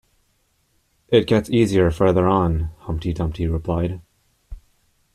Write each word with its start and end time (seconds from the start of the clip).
‘It 1.09 1.27
gets 1.27 1.51
easier 1.51 1.91
further 1.91 2.27
on,’ 2.27 2.71
Humpty 2.79 3.13
Dumpty 3.13 3.45
replied. 3.45 4.01